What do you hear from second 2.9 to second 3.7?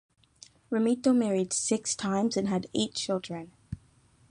children.